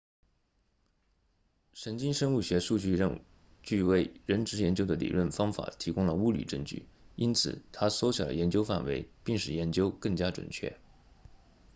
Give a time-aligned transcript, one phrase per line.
[1.73, 10.75] 神经生物学数据为认知研究的理论方法提供了物理证据因此它缩小了研究范围并使研究更加精确